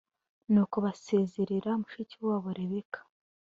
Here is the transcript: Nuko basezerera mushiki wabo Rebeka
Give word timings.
Nuko 0.51 0.75
basezerera 0.85 1.71
mushiki 1.81 2.17
wabo 2.27 2.49
Rebeka 2.57 2.99